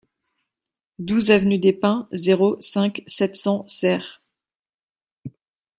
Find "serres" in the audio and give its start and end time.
3.67-4.19